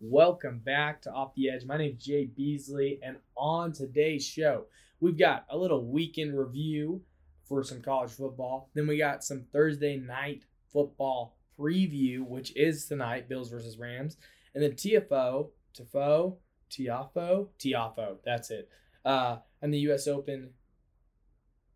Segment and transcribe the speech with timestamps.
[0.00, 1.64] Welcome back to Off the Edge.
[1.64, 4.66] My name is Jay Beasley, and on today's show,
[5.00, 7.02] we've got a little weekend review
[7.48, 8.70] for some college football.
[8.74, 14.16] Then we got some Thursday night football preview, which is tonight, Bills versus Rams,
[14.54, 16.36] and then TFO, TFO,
[16.70, 18.18] Tiafoe, Tiafoe.
[18.24, 18.68] That's it.
[19.04, 20.06] Uh, and the U.S.
[20.06, 20.50] Open,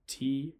[0.06, 0.52] Tiafoe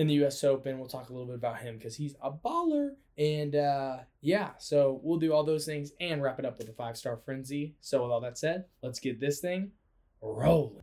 [0.00, 0.78] in the US Open.
[0.78, 2.92] We'll talk a little bit about him because he's a baller.
[3.20, 6.72] And uh, yeah, so we'll do all those things and wrap it up with a
[6.72, 7.74] five star frenzy.
[7.82, 9.72] So, with all that said, let's get this thing
[10.22, 10.80] rolling.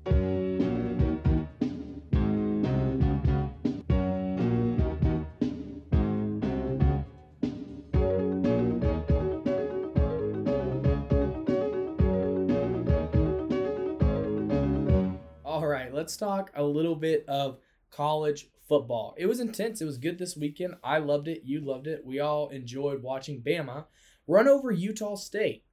[15.44, 17.58] All right, let's talk a little bit of
[17.91, 19.16] college football.
[19.18, 19.82] It was intense.
[19.82, 20.76] It was good this weekend.
[20.84, 21.44] I loved it.
[21.45, 22.05] You loved it.
[22.05, 23.86] We all enjoyed watching Bama
[24.28, 25.64] run over Utah State.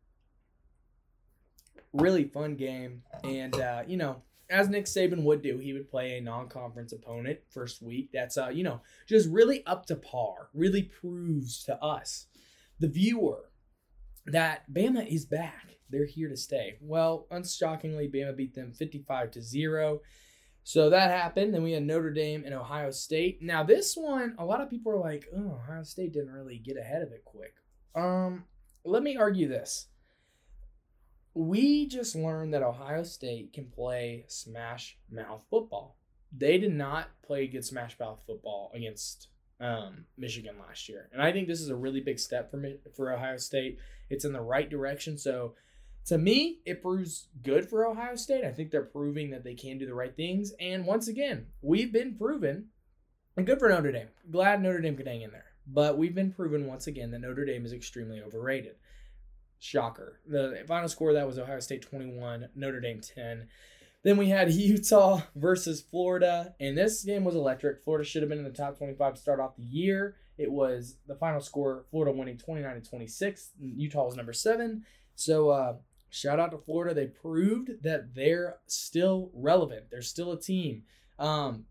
[1.92, 3.03] Really fun game.
[3.22, 6.92] And, uh, you know, as Nick Saban would do, he would play a non conference
[6.92, 8.11] opponent first week.
[8.12, 12.27] That's, uh, you know, just really up to par, really proves to us,
[12.78, 13.50] the viewer,
[14.27, 15.77] that Bama is back.
[15.91, 16.78] They're here to stay.
[16.81, 20.00] Well, unshockingly, Bama beat them 55 to 0.
[20.66, 21.52] So that happened.
[21.52, 23.42] Then we had Notre Dame and Ohio State.
[23.42, 26.78] Now this one, a lot of people are like, "Oh, Ohio State didn't really get
[26.78, 27.54] ahead of it quick."
[27.94, 28.44] Um,
[28.82, 29.88] let me argue this.
[31.34, 35.98] We just learned that Ohio State can play smash mouth football.
[36.32, 39.28] They did not play good smash mouth football against
[39.60, 42.78] um, Michigan last year, and I think this is a really big step for me
[42.96, 43.78] for Ohio State.
[44.08, 45.18] It's in the right direction.
[45.18, 45.56] So
[46.06, 48.44] to me, it proves good for Ohio State.
[48.44, 50.52] I think they're proving that they can do the right things.
[50.60, 52.66] And once again, we've been proven,
[53.36, 54.08] and good for Notre Dame.
[54.30, 55.47] Glad Notre Dame could hang in there.
[55.66, 58.77] But we've been proven once again that Notre Dame is extremely overrated.
[59.58, 60.20] Shocker.
[60.27, 63.48] The final score that was Ohio State 21, Notre Dame 10.
[64.02, 67.82] Then we had Utah versus Florida, and this game was electric.
[67.82, 70.16] Florida should have been in the top 25 to start off the year.
[70.36, 73.50] It was the final score, Florida winning 29 to 26.
[73.59, 74.84] Utah was number seven.
[75.15, 75.76] So uh,
[76.14, 76.94] Shout out to Florida.
[76.94, 79.86] They proved that they're still relevant.
[79.91, 80.84] They're still a team.
[81.19, 81.64] Um,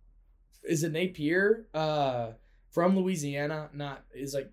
[0.63, 2.31] is it Napier uh,
[2.69, 3.69] from Louisiana?
[3.73, 4.51] Not is like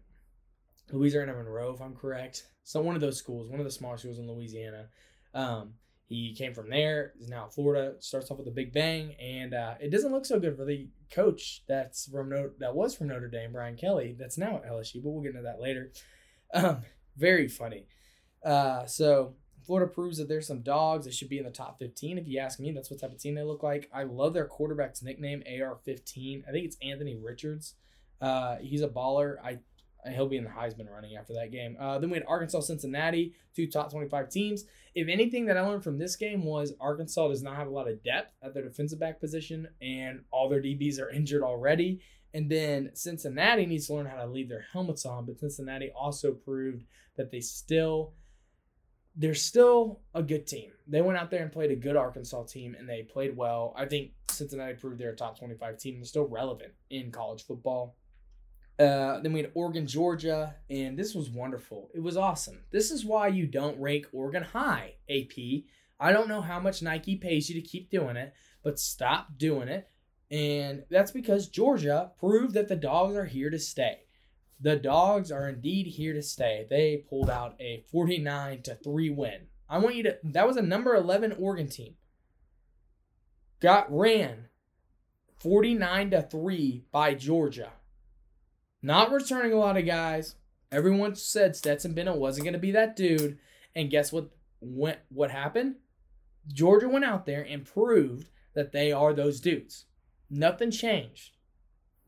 [0.93, 2.47] Louisiana Monroe, if I'm correct.
[2.63, 4.87] So one of those schools, one of the smaller schools in Louisiana.
[5.35, 5.75] Um,
[6.07, 7.13] he came from there.
[7.19, 7.95] Is now Florida.
[7.99, 10.89] Starts off with a big bang, and uh, it doesn't look so good for the
[11.11, 14.15] coach that's from Notre, that was from Notre Dame, Brian Kelly.
[14.17, 15.91] That's now at LSU, but we'll get into that later.
[16.55, 16.83] Um,
[17.17, 17.87] very funny.
[18.45, 19.35] Uh, so
[19.71, 21.05] Florida proves that there's some dogs.
[21.05, 22.19] They should be in the top 15.
[22.19, 23.89] If you ask me, that's what type of team they look like.
[23.95, 26.43] I love their quarterback's nickname, AR15.
[26.49, 27.75] I think it's Anthony Richards.
[28.21, 29.37] Uh, he's a baller.
[29.45, 29.61] I
[30.13, 31.77] he'll be in the Heisman running after that game.
[31.79, 34.65] Uh, then we had Arkansas, Cincinnati, two top 25 teams.
[34.97, 37.89] If anything that I learned from this game was Arkansas does not have a lot
[37.89, 42.01] of depth at their defensive back position, and all their DBs are injured already.
[42.35, 46.33] And then Cincinnati needs to learn how to leave their helmets on, but Cincinnati also
[46.33, 46.83] proved
[47.17, 48.15] that they still
[49.21, 50.71] they're still a good team.
[50.89, 53.75] They went out there and played a good Arkansas team and they played well.
[53.77, 55.97] I think Cincinnati proved they're a top 25 team.
[55.97, 57.97] They're still relevant in college football.
[58.79, 61.91] Uh, then we had Oregon, Georgia, and this was wonderful.
[61.93, 62.61] It was awesome.
[62.71, 65.65] This is why you don't rank Oregon high, AP.
[66.01, 68.33] I don't know how much Nike pays you to keep doing it,
[68.63, 69.91] but stop doing it.
[70.31, 73.99] And that's because Georgia proved that the dogs are here to stay
[74.61, 76.67] the dogs are indeed here to stay.
[76.69, 79.47] They pulled out a 49 to 3 win.
[79.69, 81.95] I want you to that was a number 11 Oregon team.
[83.61, 84.49] Got ran
[85.39, 87.73] 49 to 3 by Georgia.
[88.83, 90.37] Not returning a lot of guys.
[90.73, 93.39] Everyone said Stetson Bennett wasn't going to be that dude.
[93.75, 95.77] And guess what went what happened?
[96.49, 99.87] Georgia went out there and proved that they are those dudes.
[100.29, 101.33] Nothing changed.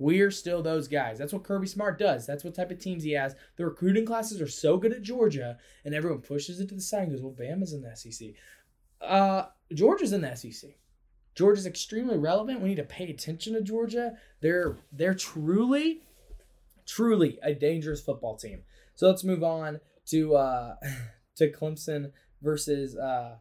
[0.03, 1.17] We're still those guys.
[1.17, 2.27] That's what Kirby Smart does.
[2.27, 3.37] That's what type of teams he has.
[3.57, 7.05] The recruiting classes are so good at Georgia, and everyone pushes it to the side
[7.05, 8.31] and goes, well, Bama's in the SEC.
[9.01, 10.71] Uh, Georgia's in the SEC.
[11.37, 12.61] Georgia's extremely relevant.
[12.61, 14.15] We need to pay attention to Georgia.
[14.41, 16.03] They're they're truly,
[16.85, 18.63] truly a dangerous football team.
[18.97, 20.75] So let's move on to uh,
[21.37, 22.11] to Clemson
[22.43, 23.37] versus uh,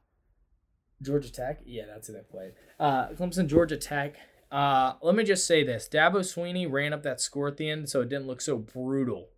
[1.01, 1.61] Georgia Tech.
[1.65, 2.51] Yeah, that's who they played.
[2.79, 4.15] Uh, Clemson, Georgia Tech.
[4.51, 7.89] Uh, let me just say this: Dabo Swinney ran up that score at the end,
[7.89, 9.29] so it didn't look so brutal.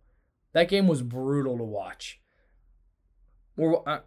[0.52, 2.20] That game was brutal to watch.
[3.56, 4.00] Well, uh,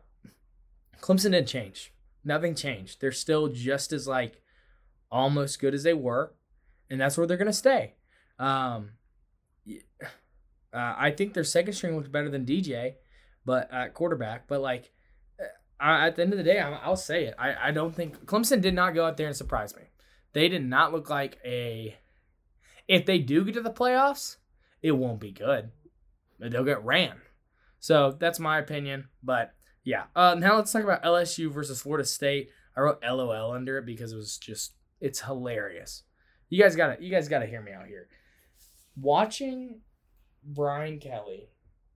[1.00, 1.94] Clemson didn't change.
[2.24, 3.00] Nothing changed.
[3.00, 4.42] They're still just as like
[5.10, 6.34] almost good as they were,
[6.90, 7.96] and that's where they're gonna stay.
[8.38, 8.92] Um,
[10.74, 12.96] Uh, I think their second string looked better than DJ,
[13.46, 14.48] but at quarterback.
[14.48, 14.92] But like,
[15.40, 15.46] uh,
[15.80, 17.36] at the end of the day, I, will say it.
[17.40, 19.84] I, I don't think Clemson did not go out there and surprise me.
[20.34, 21.98] They did not look like a.
[22.88, 24.38] If they do get to the playoffs,
[24.82, 25.72] it won't be good.
[26.40, 27.18] They'll get ran.
[27.80, 29.10] So that's my opinion.
[29.24, 29.54] But
[29.84, 32.50] yeah, uh, now let's talk about LSU versus Florida State.
[32.76, 36.04] I wrote LOL under it because it was just it's hilarious.
[36.50, 38.08] You guys gotta you guys gotta hear me out here.
[38.96, 39.82] Watching
[40.44, 41.50] Brian Kelly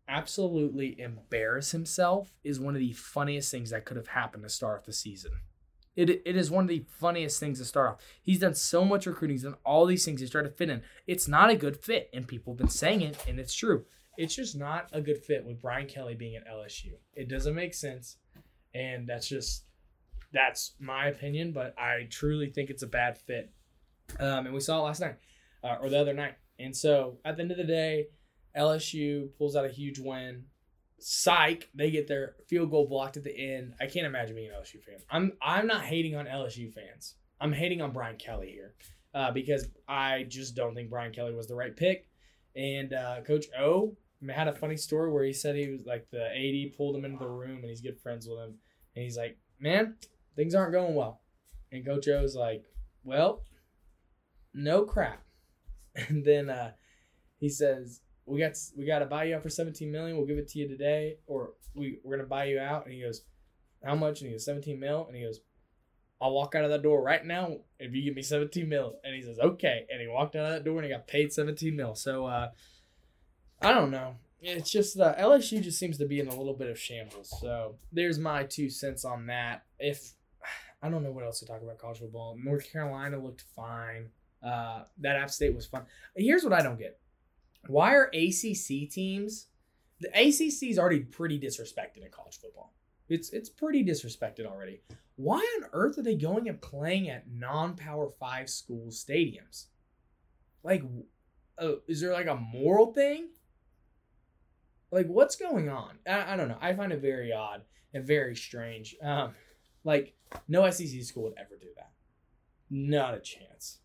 [0.07, 4.85] absolutely embarrass himself is one of the funniest things that could have happened to start
[4.85, 5.31] the season.
[5.95, 7.99] It, it is one of the funniest things to start off.
[8.21, 10.81] He's done so much recruiting, he's done all these things, he's tried to fit in.
[11.07, 13.85] It's not a good fit, and people have been saying it, and it's true.
[14.17, 16.93] It's just not a good fit with Brian Kelly being at LSU.
[17.13, 18.17] It doesn't make sense,
[18.73, 19.65] and that's just
[20.33, 23.51] that's my opinion, but I truly think it's a bad fit.
[24.19, 25.15] Um, and we saw it last night
[25.63, 26.35] uh, or the other night.
[26.59, 28.07] And so at the end of the day,
[28.57, 30.45] LSU pulls out a huge win.
[31.03, 33.73] Psych, they get their field goal blocked at the end.
[33.79, 34.97] I can't imagine being an LSU fan.
[35.09, 37.15] I'm I'm not hating on LSU fans.
[37.39, 38.75] I'm hating on Brian Kelly here
[39.15, 42.07] uh, because I just don't think Brian Kelly was the right pick.
[42.55, 43.97] And uh, Coach O
[44.29, 47.17] had a funny story where he said he was like the AD pulled him into
[47.17, 48.53] the room and he's good friends with him.
[48.95, 49.95] And he's like, man,
[50.35, 51.21] things aren't going well.
[51.71, 52.65] And Coach O's like,
[53.03, 53.43] well,
[54.53, 55.23] no crap.
[56.07, 56.71] And then uh,
[57.37, 60.17] he says, we got we got to buy you out for 17 million.
[60.17, 62.85] We'll give it to you today, or we we're gonna buy you out.
[62.85, 63.23] And he goes,
[63.83, 64.21] how much?
[64.21, 65.05] And he goes, 17 mil.
[65.07, 65.39] And he goes,
[66.21, 68.95] I'll walk out of that door right now if you give me 17 mil.
[69.03, 69.85] And he says, okay.
[69.89, 71.95] And he walked out of that door and he got paid 17 mil.
[71.95, 72.49] So uh,
[73.61, 74.15] I don't know.
[74.43, 77.33] It's just uh, LSU just seems to be in a little bit of shambles.
[77.41, 79.63] So there's my two cents on that.
[79.79, 80.13] If
[80.81, 82.35] I don't know what else to talk about college football.
[82.43, 84.09] North Carolina looked fine.
[84.43, 85.83] Uh, that App State was fun.
[86.15, 86.99] Here's what I don't get:
[87.67, 89.47] Why are ACC teams?
[89.99, 92.73] The ACC is already pretty disrespected in college football.
[93.07, 94.81] It's it's pretty disrespected already.
[95.15, 99.65] Why on earth are they going and playing at non-power five school stadiums?
[100.63, 100.83] Like,
[101.57, 103.29] uh, is there like a moral thing?
[104.91, 105.99] Like, what's going on?
[106.07, 106.57] I, I don't know.
[106.59, 107.61] I find it very odd
[107.93, 108.95] and very strange.
[109.01, 109.35] Um,
[109.83, 110.15] like,
[110.47, 111.91] no SEC school would ever do that.
[112.69, 113.79] Not a chance.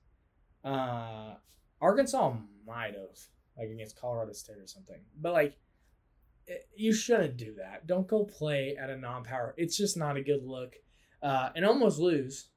[0.64, 1.34] Uh,
[1.80, 2.34] Arkansas
[2.66, 3.18] might have,
[3.58, 5.00] like against Colorado State or something.
[5.20, 5.56] But like,
[6.46, 7.86] it, eh, you shouldn't do that.
[7.86, 9.54] Don't go play at a non-power.
[9.56, 10.74] It's just not a good look.
[11.22, 12.48] Uh, and almost lose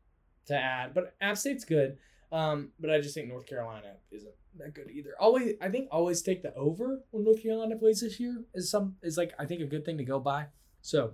[0.47, 1.97] to add, but App State's good.
[2.31, 5.15] Um, but I just think North Carolina isn't that good either.
[5.19, 8.95] Always, I think always take the over when North Carolina plays this year is some
[9.01, 10.47] is like I think a good thing to go by.
[10.81, 11.13] So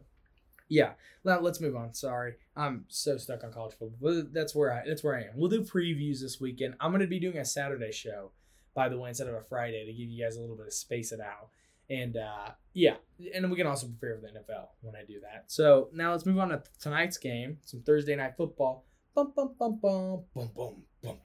[0.68, 0.94] yeah,
[1.24, 1.94] now let's move on.
[1.94, 4.24] Sorry, I'm so stuck on college football.
[4.32, 5.34] That's where I that's where I am.
[5.36, 6.76] We'll do previews this weekend.
[6.80, 8.32] I'm gonna be doing a Saturday show,
[8.76, 10.74] by the way, instead of a Friday to give you guys a little bit of
[10.74, 11.50] space it out.
[11.90, 12.96] And uh, yeah,
[13.34, 15.46] and we can also prepare for the NFL when I do that.
[15.48, 18.86] So now let's move on to tonight's game, some Thursday night football.
[19.16, 21.16] Bum bum bum bum bum bum bum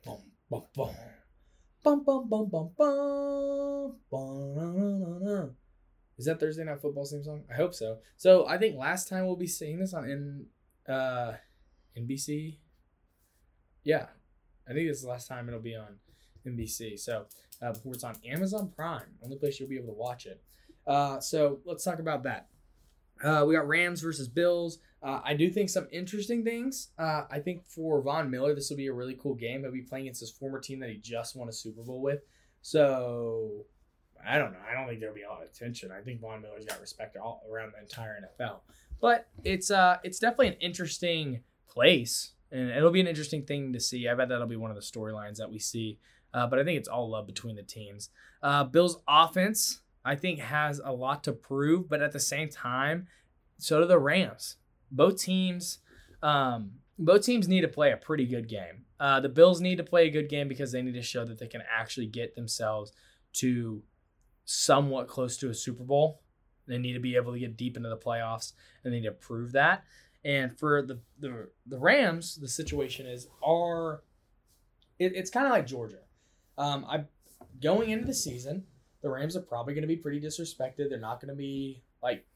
[0.49, 0.93] bum bum
[1.83, 5.57] bum bum bum bum bum bum bum.
[6.21, 7.45] Is that Thursday Night Football theme song?
[7.51, 8.01] I hope so.
[8.19, 10.47] So I think last time we'll be seeing this on in
[10.87, 11.33] uh
[11.99, 12.59] NBC.
[13.85, 14.07] Yeah,
[14.69, 15.97] I think this is the last time it'll be on
[16.47, 16.99] NBC.
[16.99, 17.27] So
[17.63, 20.43] uh, before it's on Amazon Prime, only place you'll be able to watch it.
[20.87, 22.49] Uh, so let's talk about that.
[23.23, 24.79] Uh, we got Rams versus Bills.
[25.03, 26.89] Uh, I do think some interesting things.
[26.99, 29.63] Uh, I think for Von Miller, this will be a really cool game.
[29.63, 32.21] He'll be playing against his former team that he just won a Super Bowl with.
[32.63, 33.67] So
[34.27, 34.59] I don't know.
[34.69, 35.91] I don't think there'll be a lot of attention.
[35.91, 38.61] I think Von Miller's got respect all around the entire NFL.
[39.01, 43.81] But it's uh it's definitely an interesting place, and it'll be an interesting thing to
[43.81, 44.09] see.
[44.09, 45.99] I bet that'll be one of the storylines that we see.
[46.33, 48.11] Uh, but I think it's all love between the teams.
[48.43, 53.07] Uh, Bills offense, I think, has a lot to prove, but at the same time,
[53.59, 54.57] so do the Rams.
[54.91, 55.79] Both teams,
[56.23, 58.85] um, both teams need to play a pretty good game.
[58.99, 61.39] Uh, the Bills need to play a good game because they need to show that
[61.39, 62.93] they can actually get themselves
[63.33, 63.83] to
[64.45, 66.23] somewhat close to a Super Bowl.
[66.67, 68.53] They need to be able to get deep into the playoffs
[68.85, 69.85] and they need to prove that.
[70.25, 74.03] And for the the, the Rams, the situation is are
[74.99, 76.01] it, it's kind of like Georgia.
[76.61, 77.05] Um, I
[77.63, 78.65] going into the season,
[79.03, 80.91] the Rams are probably going to be pretty disrespected.
[80.91, 82.27] They're not going to be like,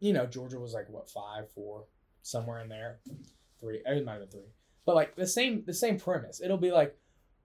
[0.00, 1.84] you know, Georgia was like what five, four,
[2.22, 3.00] somewhere in there,
[3.60, 3.82] three.
[3.84, 4.52] It might have been three,
[4.86, 6.40] but like the same the same premise.
[6.42, 6.96] It'll be like,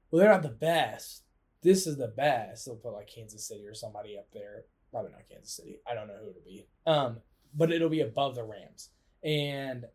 [0.09, 1.23] well, they're not the best,
[1.61, 2.65] this is the best.
[2.65, 4.63] They'll put like Kansas City or somebody up there.
[4.91, 5.79] Probably not Kansas City.
[5.89, 6.67] I don't know who it'll be.
[6.87, 7.17] Um,
[7.53, 8.89] but it'll be above the Rams.
[9.23, 9.85] And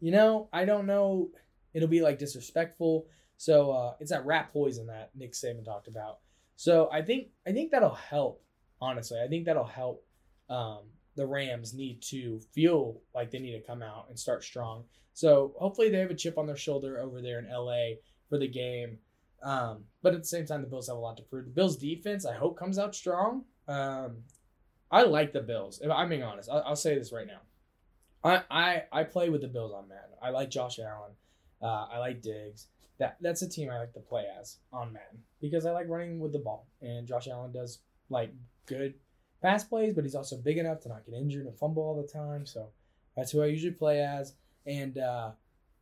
[0.00, 1.30] you know, I don't know.
[1.72, 3.06] It'll be like disrespectful.
[3.42, 6.18] So uh, it's that rat poison that Nick Saban talked about.
[6.54, 8.40] So I think I think that'll help.
[8.80, 10.06] Honestly, I think that'll help.
[10.48, 10.82] Um,
[11.16, 14.84] the Rams need to feel like they need to come out and start strong.
[15.12, 17.96] So hopefully they have a chip on their shoulder over there in LA
[18.28, 18.98] for the game.
[19.42, 21.46] Um, but at the same time, the Bills have a lot to prove.
[21.46, 23.42] The Bills defense, I hope, comes out strong.
[23.66, 24.18] Um,
[24.88, 25.80] I like the Bills.
[25.82, 27.40] If I'm being honest, I'll, I'll, say this right now.
[28.22, 30.14] I, I I play with the Bills on Madden.
[30.22, 31.10] I like Josh Allen.
[31.60, 32.68] Uh, I like Diggs.
[33.02, 36.20] That that's a team I like to play as on Madden because I like running
[36.20, 38.32] with the ball, and Josh Allen does like
[38.66, 38.94] good
[39.42, 42.06] pass plays, but he's also big enough to not get injured and fumble all the
[42.06, 42.46] time.
[42.46, 42.68] So
[43.16, 44.34] that's who I usually play as.
[44.68, 45.32] And uh,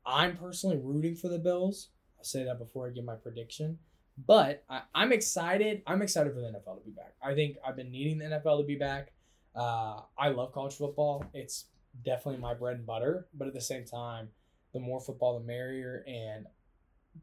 [0.06, 1.90] I'm personally rooting for the Bills.
[2.18, 3.78] I'll say that before I give my prediction.
[4.26, 5.82] But I, am excited.
[5.86, 7.16] I'm excited for the NFL to be back.
[7.22, 9.12] I think I've been needing the NFL to be back.
[9.54, 11.26] Uh, I love college football.
[11.34, 11.66] It's
[12.02, 13.26] definitely my bread and butter.
[13.34, 14.28] But at the same time,
[14.72, 16.02] the more football, the merrier.
[16.06, 16.46] And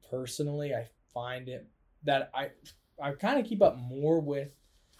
[0.09, 1.67] personally, I find it
[2.03, 2.49] that I
[3.01, 4.51] I kind of keep up more with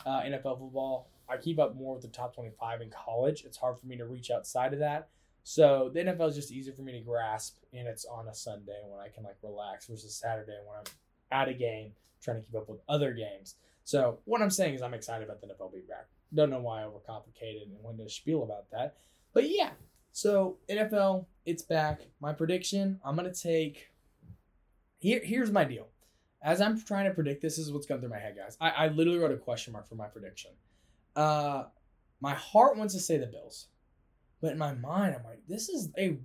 [0.06, 1.10] uh, NFL football.
[1.30, 3.44] I keep up more with the top 25 in college.
[3.44, 5.10] It's hard for me to reach outside of that.
[5.44, 8.80] So the NFL is just easier for me to grasp, and it's on a Sunday
[8.86, 10.86] when I can like relax versus Saturday when I'm
[11.32, 13.56] at a game trying to keep up with other games.
[13.86, 16.08] So what I'm saying is I'm excited about the NFL being back.
[16.34, 18.98] Don't know why I overcomplicated and went to spiel about that,
[19.34, 19.70] but yeah.
[20.12, 22.01] So NFL, it's back.
[22.20, 23.88] My prediction, I'm gonna take.
[25.00, 25.88] Here, here's my deal.
[26.42, 28.58] As I'm trying to predict this, is what's going through my head, guys.
[28.62, 30.51] I, I literally wrote a question mark for my prediction.
[31.16, 31.66] Uh,
[32.22, 33.68] my heart wants to say the Bills.
[34.42, 36.18] But in my mind, I'm like, this is a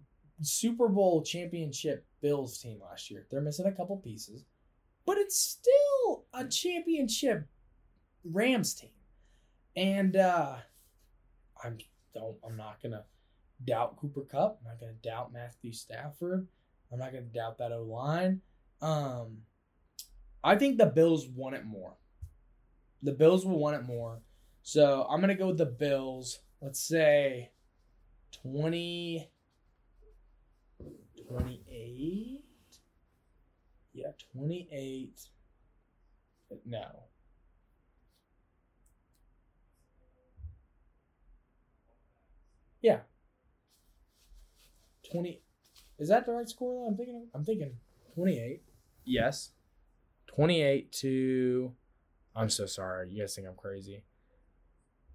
[0.43, 3.27] Super Bowl championship Bills team last year.
[3.31, 4.45] They're missing a couple pieces,
[5.07, 7.47] but it's still a championship
[8.25, 8.91] Rams team.
[9.77, 10.57] And uh
[11.65, 11.79] I'm
[12.15, 13.05] don't I'm not gonna
[13.65, 14.61] doubt Cooper Kupp.
[14.61, 16.47] I'm not gonna doubt Matthew Stafford.
[16.93, 18.41] I'm not gonna doubt that O line.
[18.83, 19.39] Um
[20.45, 21.95] I think the Bills want it more.
[23.03, 24.21] The Bills will want it more.
[24.63, 26.41] So I'm gonna go with the Bills.
[26.61, 27.51] Let's say
[28.43, 29.31] 20,
[31.29, 32.45] 28?
[33.95, 35.21] Yeah, 28.
[36.67, 36.85] No.
[42.81, 43.01] Yeah.
[45.11, 45.41] 20.
[45.99, 46.89] Is that the right score?
[46.89, 47.29] I'm thinking.
[47.35, 47.73] I'm thinking
[48.15, 48.63] 28.
[49.05, 49.51] Yes.
[50.29, 51.73] 28 to.
[52.35, 53.11] I'm so sorry.
[53.11, 54.05] You guys think I'm crazy.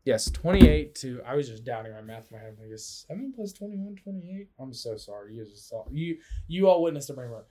[0.08, 2.56] Yes, 28 to I was just doubting my math in my head.
[2.64, 4.48] I guess 7 plus 21, 28.
[4.58, 5.36] I'm so sorry.
[5.36, 7.44] You just saw you you all witnessed the brain rot.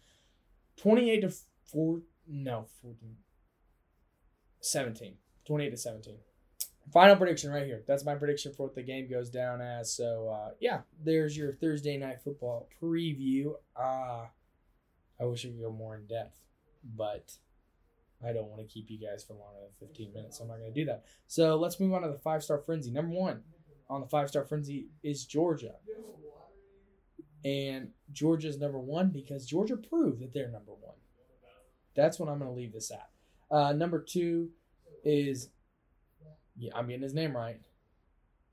[0.78, 1.32] 28 to
[1.70, 3.16] 4 no, 14
[4.62, 5.16] 17.
[5.46, 6.16] 28 to 17.
[6.94, 7.82] Final prediction right here.
[7.86, 9.94] That's my prediction for what the game goes down as.
[9.94, 13.52] So uh, yeah, there's your Thursday night football preview.
[13.78, 14.28] Uh
[15.20, 16.38] I wish we could go more in depth,
[16.96, 17.32] but
[18.24, 20.58] I don't want to keep you guys for longer than 15 minutes, so I'm not
[20.58, 21.04] going to do that.
[21.26, 22.90] So let's move on to the five star frenzy.
[22.90, 23.42] Number one
[23.88, 25.74] on the five star frenzy is Georgia.
[27.44, 30.96] And Georgia's number one because Georgia proved that they're number one.
[31.94, 33.08] That's what I'm going to leave this at.
[33.50, 34.50] Uh, number two
[35.04, 35.50] is,
[36.58, 37.60] yeah, I'm getting his name right.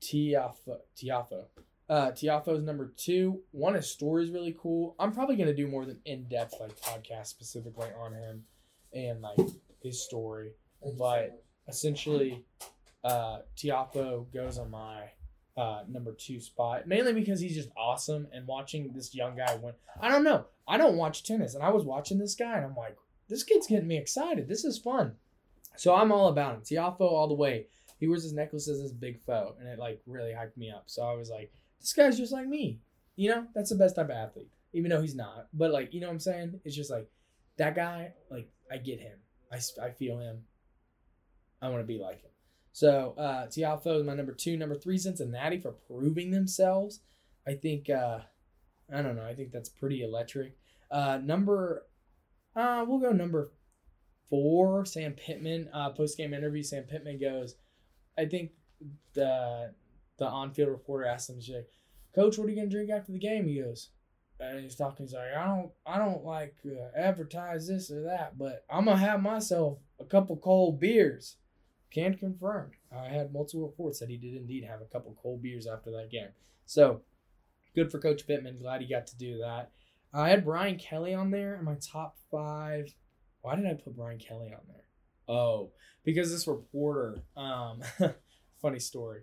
[0.02, 0.82] Tiafoe.
[0.96, 1.46] Tiafoe.
[1.90, 3.42] Uh, Tiafoe is number two.
[3.52, 4.96] One, his story is really cool.
[5.00, 8.44] I'm probably to do more than in depth like podcast specifically on him
[8.94, 9.38] and like
[9.82, 10.52] his story.
[10.98, 12.44] But essentially,
[13.04, 15.04] uh, Tiafoe goes on my
[15.56, 18.28] uh, number two spot, mainly because he's just awesome.
[18.34, 20.46] And watching this young guy win, I don't know.
[20.68, 22.98] I don't watch tennis, and I was watching this guy, and I'm like,
[23.30, 24.48] this kid's getting me excited.
[24.48, 25.14] This is fun.
[25.76, 26.62] So I'm all about him.
[26.62, 27.68] Tiafoe all the way.
[28.00, 30.84] He wears his necklace as his big foe, and it like really hyped me up.
[30.88, 31.52] So I was like,
[31.84, 32.80] this guy's just like me.
[33.16, 35.50] You know, that's the best type of athlete, even though he's not.
[35.54, 36.62] But like, you know what I'm saying?
[36.64, 37.08] It's just like
[37.58, 38.14] that guy.
[38.32, 39.20] Like I get him.
[39.52, 40.44] I, I feel him.
[41.62, 42.32] I want to be like him.
[42.72, 44.58] So uh, Tiafoe is my number two.
[44.58, 47.02] Number three, Cincinnati for proving themselves.
[47.46, 48.20] I think uh,
[48.92, 49.26] I don't know.
[49.26, 50.58] I think that's pretty electric.
[50.90, 51.86] Uh, number
[52.56, 53.52] uh, we'll go number
[54.30, 54.86] four.
[54.86, 56.64] Sam Pittman uh, post game interview.
[56.64, 57.56] Sam Pittman goes.
[58.18, 58.52] I think
[59.14, 59.74] the
[60.18, 61.70] the on field reporter asked him, like,
[62.14, 63.90] "Coach, what are you gonna drink after the game?" He goes,
[64.40, 65.06] and he's talking.
[65.06, 68.98] He's like, I don't, I don't like uh, advertise this or that, but I'm gonna
[68.98, 71.38] have myself a couple cold beers.
[71.92, 72.72] Can confirm.
[72.92, 76.10] I had multiple reports that he did indeed have a couple cold beers after that
[76.10, 76.30] game.
[76.66, 77.02] So
[77.76, 78.58] good for Coach Pittman.
[78.58, 79.70] Glad he got to do that.
[80.12, 82.94] I had Brian Kelly on there in my top five.
[83.42, 85.36] Why did I put Brian Kelly on there?
[85.36, 85.70] Oh,
[86.04, 87.22] because this reporter.
[87.38, 87.82] Um,
[88.62, 89.22] funny story.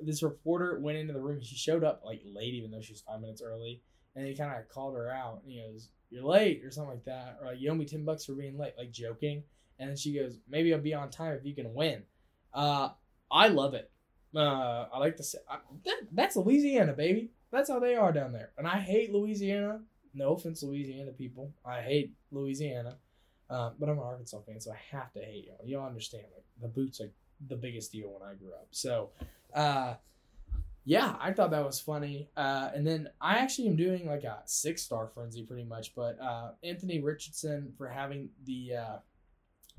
[0.00, 1.42] This reporter went into the room.
[1.42, 3.82] She showed up like late, even though she was five minutes early
[4.14, 5.40] and he kind of called her out.
[5.42, 8.04] And he goes, "You're late" or something like that, or like, "You owe me ten
[8.04, 9.42] bucks for being late," like joking.
[9.78, 12.02] And then she goes, maybe I'll be on time if you can win.
[12.54, 12.90] Uh,
[13.30, 13.90] I love it.
[14.34, 15.38] Uh, I like to say
[15.84, 17.30] that, that's Louisiana, baby.
[17.50, 18.50] That's how they are down there.
[18.56, 19.80] And I hate Louisiana.
[20.14, 21.52] No offense, Louisiana people.
[21.64, 22.96] I hate Louisiana.
[23.50, 25.66] Uh, but I'm an Arkansas fan, so I have to hate y'all.
[25.66, 27.10] Y'all understand, like the boots are
[27.48, 28.68] the biggest deal when I grew up.
[28.70, 29.10] So,
[29.54, 29.94] uh,
[30.84, 32.28] yeah, I thought that was funny.
[32.36, 35.94] Uh, and then I actually am doing like a six star frenzy pretty much.
[35.94, 38.96] But uh, Anthony Richardson for having the uh,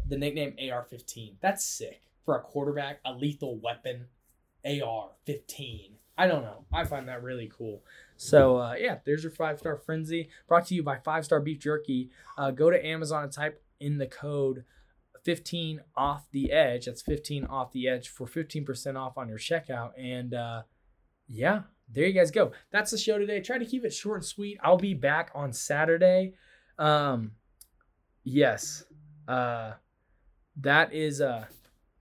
[0.08, 1.36] the nickname AR-15.
[1.42, 4.06] That's sick for a quarterback, a lethal weapon,
[4.65, 5.92] AR-15.
[6.18, 6.65] I don't know.
[6.72, 7.84] I find that really cool.
[8.18, 11.60] So uh, yeah, there's your five star frenzy brought to you by Five Star Beef
[11.60, 12.12] Jerky.
[12.38, 14.63] Uh, go to Amazon and type in the code
[15.24, 16.86] 15 off the edge.
[16.86, 19.92] That's 15 off the edge for 15% off on your checkout.
[19.98, 20.63] And uh,
[21.27, 22.51] yeah, there you guys go.
[22.72, 23.39] That's the show today.
[23.39, 24.58] Try to keep it short and sweet.
[24.63, 26.34] I'll be back on Saturday.
[26.77, 27.32] Um,
[28.24, 28.84] yes,
[29.27, 29.74] uh,
[30.62, 31.46] that is uh,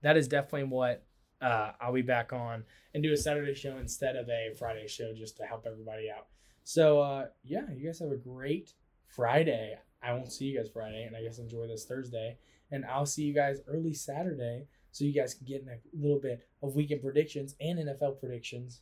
[0.01, 1.05] that is definitely what
[1.41, 2.63] uh, I'll be back on
[2.93, 6.27] and do a Saturday show instead of a Friday show just to help everybody out.
[6.63, 8.73] So uh, yeah, you guys have a great
[9.07, 9.77] Friday.
[10.01, 12.37] I won't see you guys Friday, and I guess enjoy this Thursday.
[12.73, 16.19] And I'll see you guys early Saturday so you guys can get in a little
[16.19, 18.81] bit of weekend predictions and NFL predictions.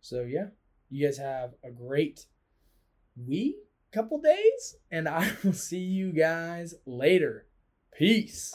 [0.00, 0.46] So yeah,
[0.88, 2.26] you guys have a great
[3.16, 3.56] week,
[3.92, 7.48] couple days, and I will see you guys later.
[7.92, 8.54] Peace.